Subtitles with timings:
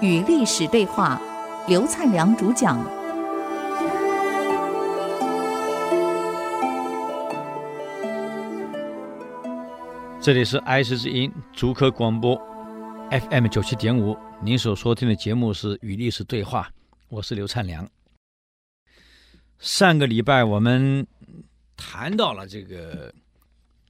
[0.00, 1.20] 与历史对话，
[1.66, 2.78] 刘灿良主讲。
[10.20, 12.36] 这里是爱惜之音竹科广播
[13.10, 16.62] FM 九七点五，您所收听的节目是《与历史对话》，
[17.08, 17.88] 我是刘灿良。
[19.58, 21.06] 上个礼拜我们
[21.76, 23.12] 谈到了这个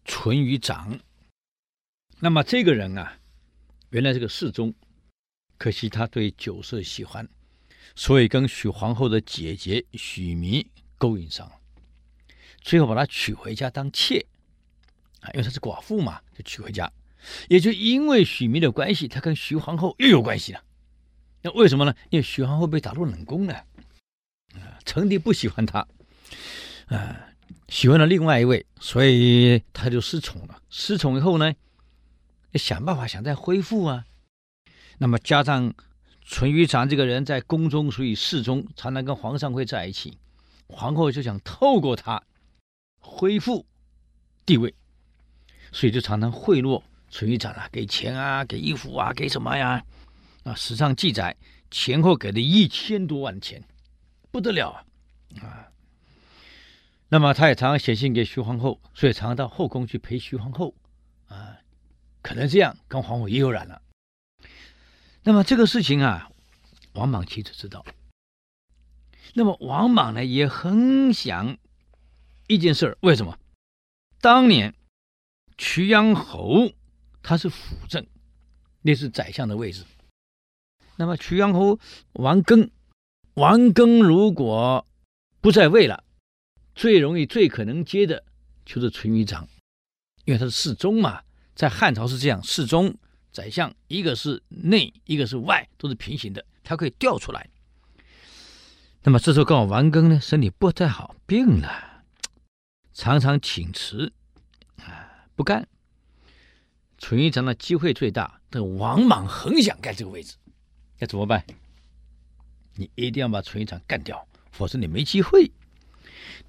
[0.04, 0.98] 淳于长，
[2.20, 3.16] 那么这个人啊，
[3.90, 4.74] 原来是个侍中，
[5.56, 7.28] 可惜他对酒色喜欢，
[7.94, 11.52] 所以跟许皇后的姐姐许縻勾引上了，
[12.60, 14.26] 最后把她娶回家当妾，
[15.20, 16.90] 啊，因为她是寡妇嘛，就娶回家。
[17.48, 20.62] 也就因为许縻的关系，他跟徐皇后又有关系了。
[21.42, 21.94] 那为什么呢？
[22.10, 23.64] 因为徐皇后被打入冷宫了。
[24.84, 25.86] 成帝不喜欢他，
[26.86, 27.28] 啊，
[27.68, 30.62] 喜欢了另外一位，所以他就失宠了。
[30.70, 31.52] 失宠以后呢，
[32.58, 34.04] 想办法想再恢复啊。
[34.98, 35.72] 那么加上
[36.22, 40.18] 淳于长这个人在宫中属于侍中，常常跟皇上会在一起，
[40.66, 42.22] 皇后就想透过他
[42.98, 43.64] 恢复
[44.44, 44.74] 地位，
[45.72, 49.82] 所以就常常贿赂淳于长啊，给钱啊，给衣服啊，给什么呀？
[50.44, 51.36] 啊，史上记载
[51.70, 53.62] 前后给了一千多万钱。
[54.30, 54.84] 不得了啊！
[55.40, 55.68] 啊，
[57.08, 60.74] 那么他也常常写信给徐皇后，所以常常到后宫去陪徐皇后
[61.28, 61.56] 啊。
[62.22, 63.82] 可能这样跟皇后也有染了。
[65.22, 66.30] 那么这个事情啊，
[66.92, 67.84] 王莽其实知道。
[69.34, 71.58] 那么王莽呢，也很想
[72.46, 73.38] 一件事儿，为什么？
[74.20, 74.74] 当年
[75.56, 76.72] 曲阳侯
[77.22, 78.06] 他是辅政，
[78.82, 79.84] 那是宰相的位置。
[80.96, 81.78] 那么曲阳侯
[82.14, 82.70] 王庚。
[83.34, 84.84] 王庚如果
[85.40, 86.02] 不在位了，
[86.74, 88.24] 最容易、最可能接的
[88.64, 89.48] 就是淳于长，
[90.24, 91.22] 因为他是侍中嘛，
[91.58, 92.96] 在汉朝是这样，侍中、
[93.32, 97.50] 宰相，一个是内，一个是外，都是平行的，他可以调出来。
[99.02, 102.04] 那么这时候刚好王庚呢身体不太好，病了，
[102.94, 104.12] 常常请辞，
[104.76, 105.66] 啊，不干。
[106.96, 110.36] 淳于长的机会最大，但王莽很想干这个位置，
[110.96, 111.44] 该怎么办？
[112.76, 115.50] 你一定要把淳于长干掉，否则你没机会。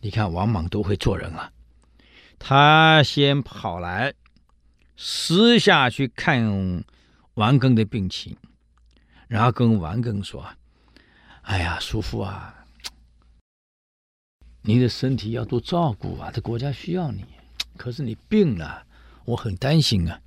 [0.02, 1.52] 你看王莽都会做人啊，
[2.38, 4.14] 他先跑来
[5.02, 6.84] 私下去看
[7.36, 8.36] 王庚的病情，
[9.30, 10.46] 然后跟王庚说
[11.44, 12.66] ：“哎呀，叔父啊，
[14.64, 17.24] 你的身体要多照顾啊，这国家需要你。
[17.78, 18.86] 可是你病了，
[19.24, 20.20] 我很担心啊。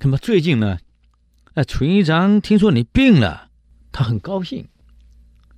[0.00, 0.80] 那么最近呢，
[1.54, 3.52] 那淳于长听说你病了。”
[3.92, 4.68] 他很高兴，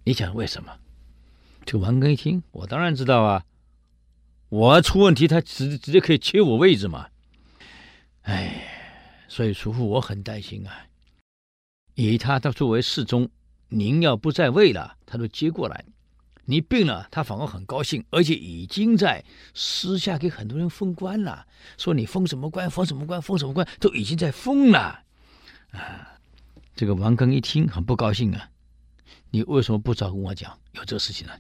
[0.05, 0.79] 你想为什么？
[1.65, 3.47] 这王庚一听，我当然知道啊，
[4.51, 7.09] 我出问题，他直直接可以切我位置嘛。
[8.23, 8.63] 哎，
[9.29, 10.87] 所以叔父我很担心啊。
[11.95, 13.29] 以他他作为侍中，
[13.69, 15.85] 您要不在位了，他都接过来；
[16.45, 19.25] 你病了，他反而很高兴，而且已经在
[19.55, 21.47] 私下给很多人封官了，
[21.77, 25.05] 说你封什么官，封什么官，封什么官，都已经在封了
[25.73, 26.19] 啊。
[26.75, 28.49] 这个王庚一听很不高兴啊，
[29.31, 31.33] 你为什么不早跟我讲有这事情呢？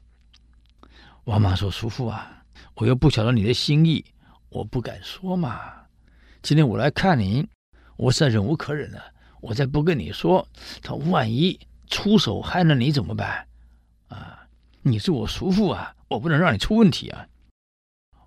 [1.25, 2.44] 王莽说：“叔父啊，
[2.75, 4.04] 我又不晓得你的心意，
[4.49, 5.81] 我不敢说嘛。
[6.42, 7.48] 今天我来看您，
[7.97, 9.00] 我实在忍无可忍了，
[9.41, 10.47] 我再不跟你说，
[10.82, 13.47] 他万一出手害了你怎么办？
[14.08, 14.44] 啊，
[14.82, 17.25] 你是我叔父啊，我不能让你出问题啊。”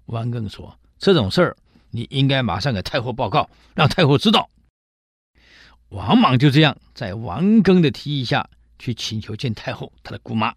[0.07, 1.57] 王庚说：“这种事儿，
[1.89, 4.49] 你应该马上给太后报告，让太后知道。”
[5.89, 8.49] 王莽就这样在王庚的提议下
[8.79, 10.47] 去请求见太后，他的姑妈，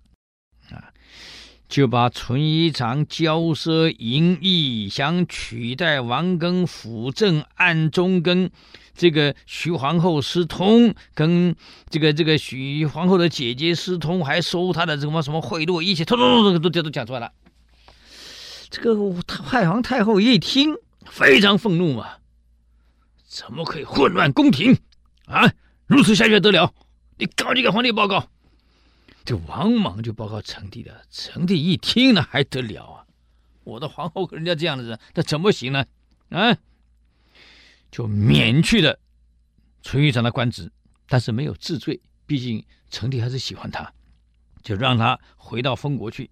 [0.70, 0.94] 啊，
[1.68, 8.50] 就把淳于长骄奢淫逸，想取代王庚辅政，暗中跟
[8.94, 11.54] 这个徐皇后私通，跟
[11.90, 17.32] 这个这个徐皇后的姐姐私通，还收她的什么什么贿赂，一切通通都都都讲出来了。
[18.70, 18.94] 这个
[19.26, 20.74] 太皇太后一听
[21.04, 22.06] 非常愤怒嘛，
[23.26, 24.78] 怎么可以混乱宫廷？
[25.26, 25.52] 啊，
[25.86, 26.72] 如此下去得了？
[27.18, 28.26] 你赶紧给皇帝报告。
[29.28, 31.02] 这王莽就报告成帝了。
[31.10, 33.06] 成帝一听呢，还得了啊？
[33.62, 35.84] 我的皇后和人家这样的人，那怎么行呢？
[36.30, 36.56] 啊，
[37.90, 38.98] 就免去了
[39.82, 40.72] 淳于长的官职，
[41.08, 43.92] 但是没有治罪，毕竟成帝还是喜欢他，
[44.62, 46.30] 就让他回到封国去。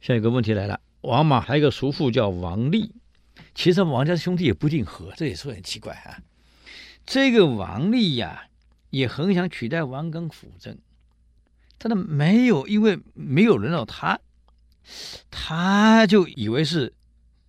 [0.00, 2.94] 下一个问题来了，王莽还有一个叔父叫王立，
[3.54, 6.16] 其实王家兄弟也不一定和，这也是很奇怪啊。
[7.04, 8.48] 这个王立呀，
[8.88, 10.78] 也很想取代王庚辅政，
[11.78, 14.18] 他的没有，因为没有轮到他，
[15.30, 16.94] 他就以为是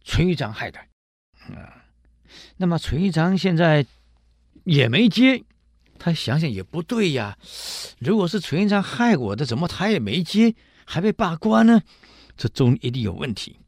[0.03, 0.79] 淳于长害的，
[1.55, 1.85] 啊，
[2.57, 3.85] 那么淳于长现在
[4.63, 5.43] 也没接，
[5.97, 7.37] 他想想也不对呀。
[7.99, 11.81] 如果是淳于长害我的，怎么他也没接，还被罢官呢？
[12.35, 13.59] 这中一定有问题。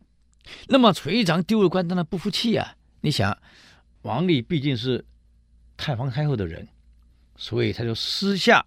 [0.67, 2.75] 那么淳于长丢了官，当然不服气呀。
[3.01, 3.37] 你想，
[4.01, 5.05] 王立毕竟是
[5.77, 6.67] 太皇太后的人，
[7.35, 8.65] 所以他就私下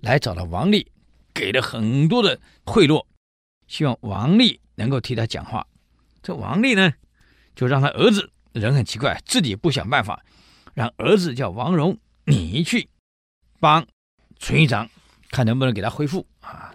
[0.00, 0.90] 来找了王立，
[1.36, 3.04] 给了很多的贿赂，
[3.68, 5.66] 希望王立能够替他讲话。
[6.22, 6.94] 这王立呢，
[7.54, 10.24] 就让他儿子，人很奇怪，自己不想办法，
[10.72, 12.88] 让儿子叫王荣，你去
[13.60, 13.86] 帮
[14.38, 14.88] 淳于长，
[15.30, 16.74] 看能不能给他恢复啊。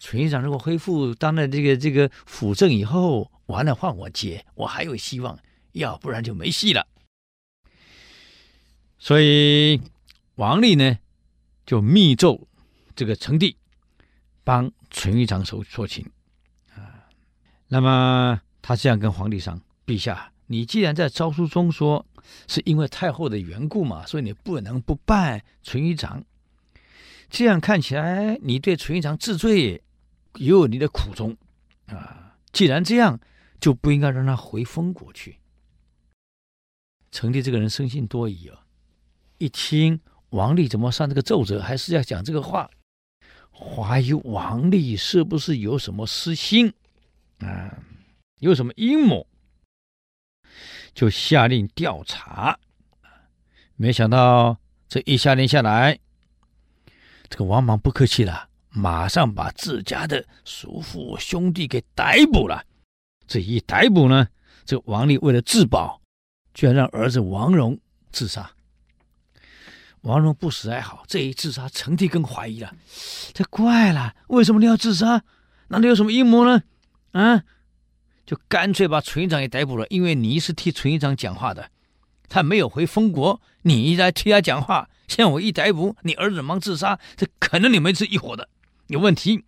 [0.00, 5.36] 淳于长如果恢复当了这个这个辅政以后，完了换我接，我还有希望；
[5.72, 6.86] 要不然就没戏了。
[8.98, 9.82] 所以
[10.36, 10.98] 王立呢，
[11.66, 12.48] 就密奏
[12.96, 13.56] 这个成帝，
[14.48, 16.10] 帮淳于长说说情
[16.74, 17.04] 啊。
[17.66, 22.06] 那么他这样跟皇帝说：“陛下，你既然在诏书中说
[22.46, 26.24] 是因为太后的缘故嘛，所以你不能不办淳于长。
[27.28, 29.82] 这样看起来，你对淳于长治罪。”
[30.34, 31.36] 也有你的苦衷
[31.86, 32.36] 啊！
[32.52, 33.18] 既然这样，
[33.58, 35.38] 就不应该让他回封国去。
[37.10, 38.60] 成帝这个人生性多疑啊，
[39.38, 39.98] 一听
[40.30, 42.70] 王立怎么上这个奏折，还是要讲这个话，
[43.58, 46.72] 怀疑王立是不是有什么私心
[47.40, 47.76] 啊，
[48.38, 49.26] 有什么阴谋，
[50.94, 52.56] 就下令调查。
[53.74, 54.56] 没想到
[54.88, 55.98] 这一下令下来，
[57.28, 58.48] 这个王莽不客气了。
[58.70, 62.64] 马上把自家的叔父兄弟给逮捕了。
[63.26, 64.28] 这一逮捕呢，
[64.64, 66.00] 这王立为了自保，
[66.54, 67.76] 居然让儿子王戎
[68.12, 68.48] 自杀。
[70.02, 72.74] 王戎不死还好，这一自杀，成帝更怀疑了。
[73.32, 75.22] 这怪了，为什么你要自杀？
[75.68, 76.62] 难道有什么阴谋呢？
[77.12, 77.42] 啊，
[78.24, 81.70] 就干脆把淳于长也逮捕了，因为你是替淳于长讲话的，
[82.28, 84.88] 他没有回封国，你来替他讲话。
[85.08, 88.48] 现在我一逮捕，你儿子忙自杀，这可能你们是一伙的。
[88.88, 89.44] 有问题，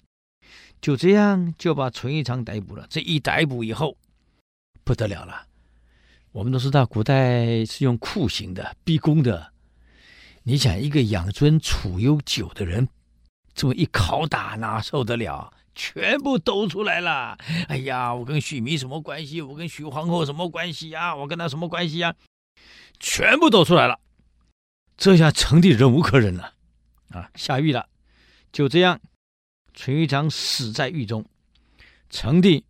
[0.80, 2.86] 就这样就把淳于长逮捕了。
[2.88, 3.96] 这一逮捕以后，
[4.84, 5.46] 不得了了。
[6.32, 9.52] 我们都知道，古代是用酷刑的，逼宫的。
[10.42, 12.88] 你想，一个养尊处优久的人，
[13.54, 15.52] 这么一拷打，哪受得了？
[15.74, 17.38] 全部抖出来了。
[17.68, 19.40] 哎呀，我跟许弥什么关系？
[19.42, 21.14] 我跟许皇后什么关系呀？
[21.14, 22.14] 我跟他什么关系呀？
[22.98, 24.00] 全部抖出来了。
[24.96, 26.54] 这下成帝忍无可忍了，
[27.10, 27.88] 啊，下狱了。
[28.52, 29.00] 就这样。
[29.72, 31.24] 淳于长死在狱中，
[32.10, 32.64] 成帝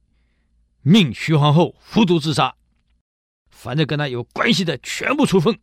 [0.82, 2.54] 命徐皇后服毒自杀，
[3.50, 5.58] 凡是跟他有关系的全部处分。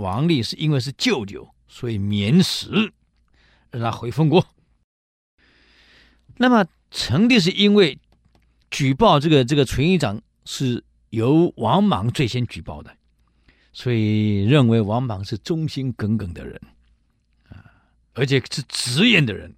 [0.00, 2.92] 王立是因为是舅舅，所以免死，
[3.70, 4.44] 让他回封国。
[6.38, 7.98] 那么成帝是因为
[8.70, 12.96] 举报这个这个淳于长是由王莽最先举报的，
[13.72, 16.60] 所以认为王莽是忠心耿耿的人，
[17.50, 17.62] 啊，
[18.14, 19.54] 而且是直言的人。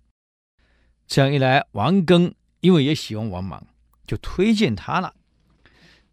[1.06, 3.66] 这样一来，王庚因为也喜欢王莽，
[4.06, 5.14] 就推荐他了。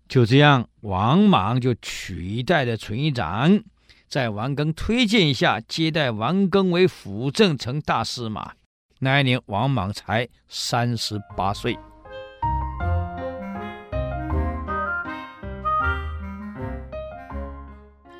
[0.07, 3.63] 就这样，王莽就取代了淳于长，
[4.09, 8.55] 在王庚推荐下接待王庚为辅政丞大司马。
[8.97, 11.77] 那一年，王莽才三十八岁。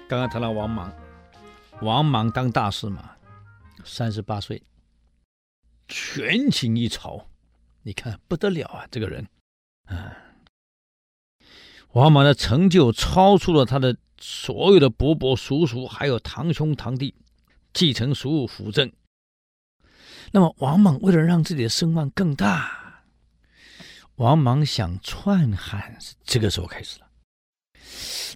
[0.08, 0.94] 刚刚谈到王莽，
[1.82, 3.16] 王莽当大司马，
[3.84, 4.62] 三十八岁。
[5.88, 7.26] 权倾一朝，
[7.82, 8.86] 你看不得了啊！
[8.92, 9.28] 这个人，
[9.88, 10.16] 啊，
[11.94, 17.16] 王莽的成就超出了他的所有的伯伯、叔叔，还有堂兄、堂弟
[17.74, 18.92] 继承叔父辅政。
[20.32, 23.04] 那么，王莽为了让自己的声望更大，
[24.16, 27.08] 王莽想篡汉，这个时候开始了。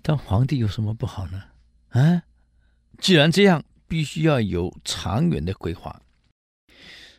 [0.01, 1.43] 当皇帝有什么不好呢？
[1.89, 2.23] 啊，
[2.99, 6.01] 既然这样，必须要有长远的规划。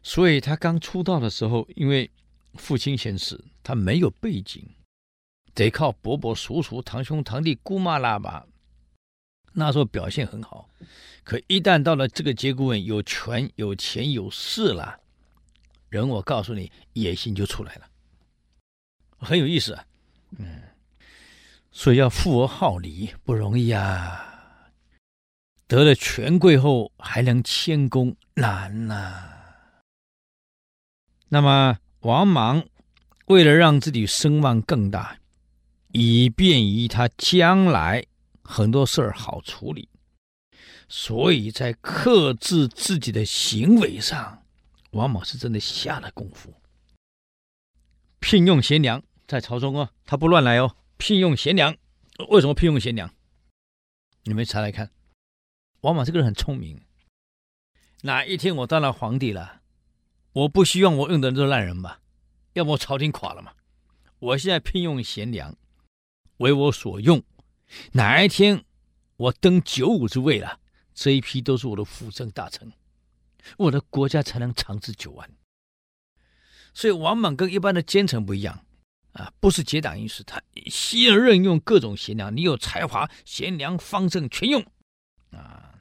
[0.02, 2.10] 所以他刚出道的时候，因为
[2.54, 4.66] 父亲先死，他没有背景，
[5.54, 8.46] 得靠伯伯、叔叔、堂兄、堂弟、姑妈拉拔。
[9.54, 10.68] 那时候表现很好，
[11.22, 14.98] 可一旦到了这个节骨眼，有权、有钱、有势了，
[15.88, 17.86] 人我告诉你，野心就出来了，
[19.18, 19.84] 很有意思啊。
[20.38, 20.62] 嗯，
[21.70, 24.70] 所以要富而好礼不容易啊，
[25.68, 29.30] 得了权贵后还能谦恭难呐、
[31.28, 32.64] 那么，王莽
[33.26, 35.16] 为了让自己声望更大，
[35.92, 38.04] 以便于他将来
[38.44, 39.88] 很多事儿好处理，
[40.88, 44.44] 所以在克制自己的行为上，
[44.90, 46.54] 王莽是真的下了功夫。
[48.20, 51.74] 聘用贤良在朝中哦，他不乱来哦，聘用贤良
[52.28, 53.12] 为什么聘用贤良？
[54.24, 54.90] 你们查来看。
[55.80, 56.80] 王莽这个人很聪明。
[58.02, 59.62] 哪一天我当了皇帝了，
[60.32, 62.00] 我不希望我用的人都是烂人吧？
[62.52, 63.52] 要么朝廷垮了嘛。
[64.18, 65.56] 我现在聘用贤良，
[66.36, 67.22] 为我所用。
[67.92, 68.64] 哪一天
[69.16, 70.60] 我登九五之位了，
[70.94, 72.72] 这一批都是我的辅政大臣，
[73.56, 75.30] 我的国家才能长治久安。
[76.72, 78.64] 所以王莽跟一般的奸臣不一样
[79.12, 84.64] 啊，不是结党营私，他信任用各种贤良，你有才华，贤良方正全用
[85.30, 85.78] 啊，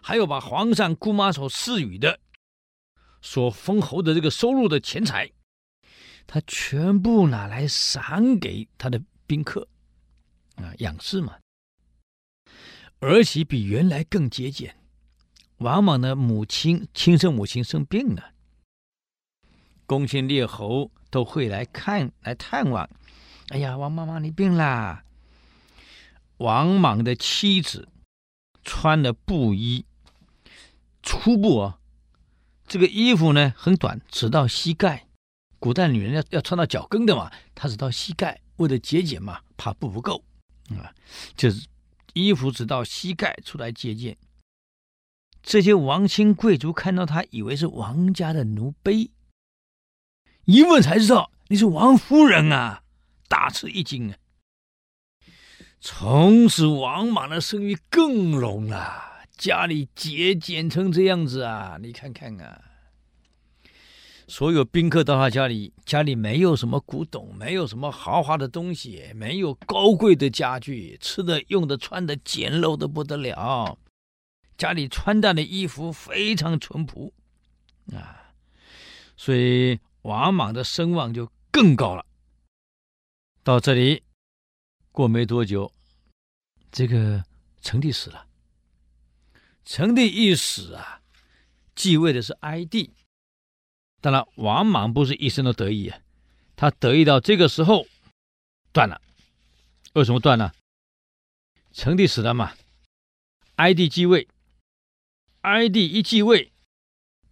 [0.00, 2.18] 还有把皇上姑妈所赐予的、
[3.20, 5.30] 所封侯的这个收入的钱财，
[6.26, 9.68] 他全部拿来赏给他的宾客
[10.62, 11.38] 啊，养士嘛，
[13.00, 14.76] 儿媳比原来更节俭。
[15.58, 18.32] 王莽的母亲亲生母亲生病了。
[19.86, 22.88] 公卿列侯都会来看来探望。
[23.48, 25.04] 哎呀，王妈妈你病啦！
[26.36, 27.88] 王莽的妻子
[28.62, 29.84] 穿的布衣，
[31.02, 31.80] 粗布啊，
[32.66, 35.08] 这个衣服呢很短，只到膝盖。
[35.58, 40.24] 古代女人要要穿到脚跟的嘛，她只到膝盖，为了节俭嘛，怕布不够
[40.78, 40.94] 啊，
[41.36, 41.66] 就是
[42.14, 44.16] 衣服只到膝盖出来接见。
[45.42, 49.10] 这些王亲贵族看到他，以为是王家的奴婢。
[50.44, 52.82] 一问才知道你是王夫人啊，
[53.28, 54.16] 大吃一惊啊！
[55.80, 61.78] 从此王莽的声誉更隆了，家里节俭成这样子啊！
[61.80, 62.62] 你看看啊，
[64.30, 73.76] 所有宾客到他家里，家里没有什么古董，没有什么豪华的东西，没有高贵的家具，吃的、用的、穿的简陋的不得了，
[74.56, 77.12] 家里穿戴的衣服非常淳朴
[77.92, 78.32] 啊，
[79.16, 79.80] 所以。
[80.02, 82.06] 王莽的声望就更高了。
[83.42, 84.02] 到这里，
[84.92, 85.70] 过没多久，
[86.72, 87.22] 这个
[87.60, 88.26] 成帝死了。
[89.62, 91.02] 成帝一死啊，
[91.74, 92.94] 继位的是哀帝。
[94.00, 95.98] 当然，王莽不是一生都得意啊，
[96.56, 97.86] 他得意到这个时候
[98.72, 99.00] 断了。
[99.92, 100.52] 为什么断呢？
[101.72, 102.54] 成帝死了嘛，
[103.56, 104.26] 哀帝继位。
[105.42, 106.52] 哀帝一继位，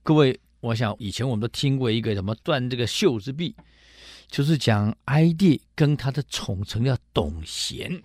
[0.03, 0.41] 各位。
[0.61, 3.55] 我想以前我们都听过一个什么断这个袖之臂，
[4.27, 8.03] 就是讲哀帝跟他的宠臣叫董贤。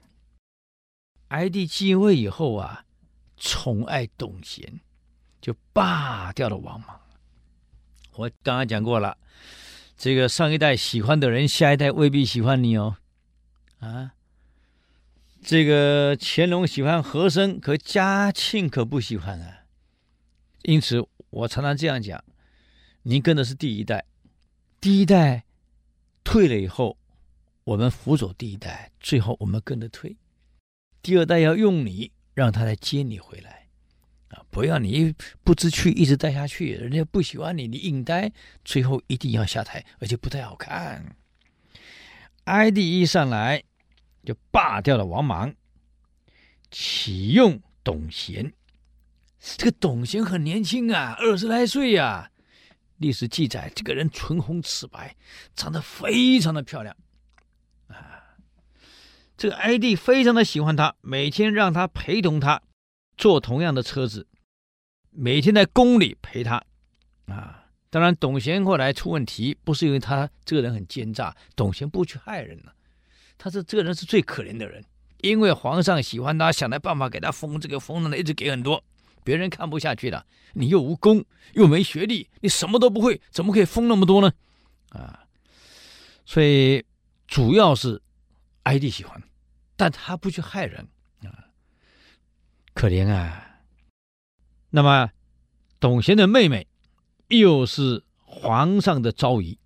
[1.30, 2.86] 哀帝继位以后啊，
[3.38, 4.80] 宠爱董贤，
[5.42, 7.02] 就罢掉了王莽。
[8.16, 9.18] 我刚刚讲过了，
[9.98, 12.98] 这个上一代喜欢的人，下一代未必喜欢你哦。
[13.80, 14.14] 啊，
[15.42, 19.66] 这个乾隆喜欢和珅，可嘉庆可不喜欢啊。
[20.62, 22.24] 因此，我常常这样讲。
[23.04, 24.06] 您跟的是第一代，
[24.80, 25.44] 第一代
[26.24, 26.98] 退了以后，
[27.66, 30.16] 我们辅佐第一代，最后我们跟着退。
[31.02, 33.63] 第二代要用你，让他来接你回来，
[34.54, 38.32] 不要你不知趣一直待下去，人家不喜欢你，你硬待，
[38.64, 41.18] 最后一定要下台，而且不太好看。
[42.44, 43.64] 哀帝一上来
[44.24, 45.56] 就罢掉了王莽，
[46.70, 48.54] 启用董贤。
[49.40, 52.30] 这个董贤很年轻啊，二十来岁呀、
[52.98, 55.16] 历史记载，这个人唇红齿白，
[55.56, 56.96] 长得非常的漂亮，
[57.88, 58.38] 啊，
[59.36, 62.62] 这个哀帝非常的喜欢他，每天让他陪同他
[63.18, 64.28] 坐同样的车子，
[65.16, 66.64] 每天在宫里陪他，
[67.28, 72.74] 啊，当然董贤后来出问题，不是因为他这个人很奸诈，董贤不去害人了，
[73.38, 74.84] 他是这个人是最可怜的人，
[75.22, 78.84] 因为皇上喜欢他，想来办法给他封这个封那个，一直给很多。
[79.24, 84.34] 别人看不下去了，你又无功又没学历，你什么都不会，怎么可以封那么多呢？
[84.90, 85.26] 啊，
[86.26, 86.84] 所以
[87.26, 88.02] 主要是
[88.64, 89.22] 哀帝喜欢，
[89.78, 90.90] 但他不去害人
[91.24, 91.48] 啊，
[92.74, 93.52] 可怜啊。
[94.76, 95.12] 那么
[95.80, 96.68] 董贤的妹妹
[97.28, 99.60] 又是皇上的昭仪，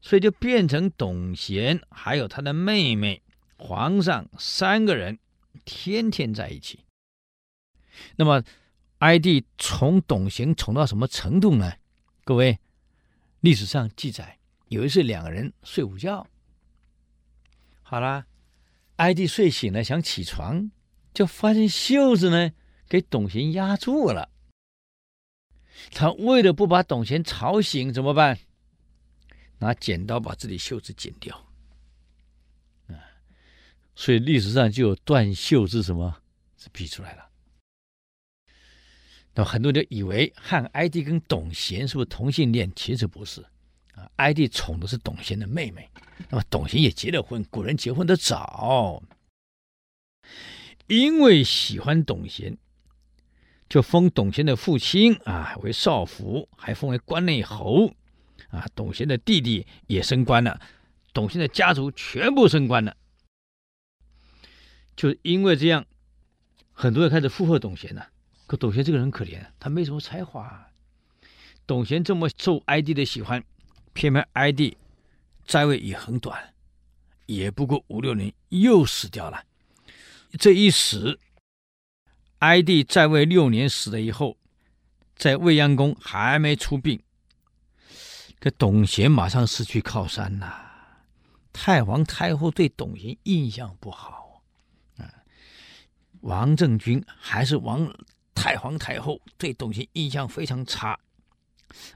[0.00, 3.22] 所以就变成董贤还有他的妹妹，
[3.58, 5.18] 皇上三个人
[5.66, 6.86] 天天在一起。
[8.16, 8.42] 那么，
[9.00, 11.74] 哀帝宠董贤宠到什么程度呢？
[12.24, 12.58] 各位，
[13.40, 14.38] 历史上记载，
[14.68, 16.26] 有一次两个人睡午觉，
[17.82, 18.24] 好了，
[18.96, 20.70] 哀帝睡醒了想起床，
[21.12, 22.52] 就发现袖子呢
[22.88, 24.30] 给董贤压住了。
[25.92, 28.38] 他为了不把董贤吵醒，怎么办？
[29.58, 31.36] 拿剪刀把自己袖子剪掉。
[32.88, 32.94] 啊，
[33.94, 36.22] 所以历史上就有断袖之什么
[36.56, 37.28] 是比出来了。
[39.34, 42.72] 那么很多人就以为汉哀帝跟董贤是不是同性恋？
[42.74, 43.40] 其实不是，
[43.94, 45.88] 啊，哀帝宠的是董贤的妹妹。
[46.28, 49.00] 那么董贤也结了婚，古人结婚的早。
[50.88, 52.56] 因为喜欢董贤，
[53.68, 57.92] 就封董贤的父亲啊为少府，还封为关内侯。
[58.50, 60.58] 啊，董贤的弟弟也升官了，
[61.12, 62.96] 董贤的家族全部升官了。
[64.96, 65.84] 就因为这样，
[66.72, 68.08] 很多人开始附和董贤了。
[68.46, 70.66] 可董贤这个人可怜，他没什么才华。
[71.66, 73.44] 董贤这么受哀帝的喜欢，
[73.92, 74.78] 偏偏哀帝
[75.44, 76.54] 在位也很短，
[77.26, 79.44] 也不过五六年，又死掉了。
[80.38, 81.20] 这一死，
[82.38, 84.36] 哀帝在位六年死了以后，
[85.16, 87.02] 在未央宫还没出殡，
[88.38, 90.64] 这董贤马上失去靠山呐。
[91.52, 94.42] 太皇太后对董贤印象不好
[94.98, 95.10] 啊，
[96.20, 97.92] 王政君还是王
[98.32, 100.96] 太皇太后对董贤印象非常差。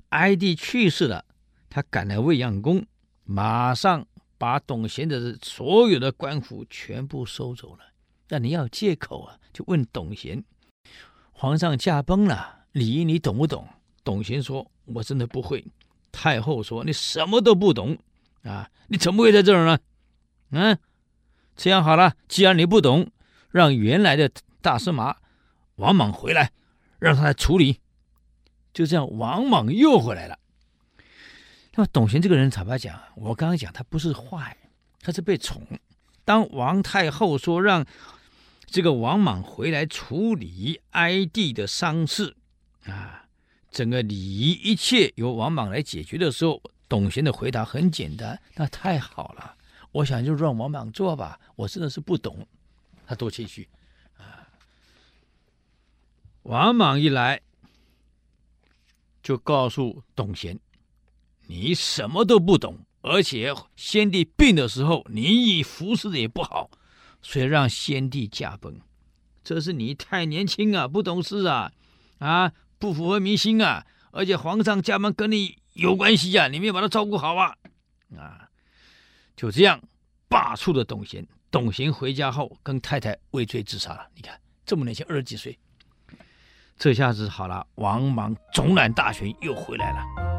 [0.08, 1.24] 哀帝去世了，
[1.70, 2.84] 他赶来未央宫，
[3.22, 4.04] 马上
[4.36, 7.84] 把董贤的所有的官府全部收走了。
[8.28, 10.42] 那你要借口啊，就问董贤
[11.30, 13.68] ：“皇上驾崩了，礼仪你懂不懂？”
[14.02, 15.64] 董贤说：“我真的不会。”
[16.10, 17.98] 太后说：“你什么都不懂
[18.44, 18.70] 啊？
[18.88, 19.78] 你怎么会在这儿呢？”
[20.50, 20.78] 嗯，
[21.54, 23.10] 这样好了，既然你不懂，
[23.50, 24.30] 让原来的
[24.60, 25.16] 大司马
[25.76, 26.52] 王莽回来，
[26.98, 27.80] 让他来处理。
[28.72, 30.38] 就这样，王莽又回来了。
[31.74, 34.56] 那么董贤这个人，坦白讲，我刚刚讲他不是坏，
[35.00, 35.62] 他是被宠。
[36.24, 37.86] 当王太后说让。
[38.72, 42.34] 这个王莽回来处理哀帝的丧事
[42.84, 43.28] 啊，
[43.70, 49.54] 整个礼仪一切由王莽来解决的时候，董贤的回答很简单：“那太好了，
[49.90, 51.38] 我想就让王莽做吧。
[51.54, 52.48] 我真的是不懂，
[53.06, 53.68] 他多谦虚
[54.16, 54.48] 啊！”
[56.44, 57.42] 王莽一来，
[59.22, 60.58] 就告诉董贤
[61.46, 66.70] ：“你什么都不懂，而且先帝病的时候，你服侍的也不好。”
[67.22, 68.80] 谁让先帝驾崩，
[69.42, 71.72] 这是你太年轻啊，不懂事啊，
[72.18, 73.86] 啊，不符合民心啊！
[74.10, 77.56] 而且皇上驾崩跟你有关系啊，你没有把他照顾好啊！
[78.18, 78.48] 啊，
[79.34, 79.80] 就这样
[80.28, 81.26] 罢黜了董贤。
[81.50, 84.08] 董贤回家后跟太太畏罪自杀了。
[84.14, 85.58] 你看这么年轻，二十几岁，
[86.78, 90.31] 这下子好了，王莽总揽大权又回来了。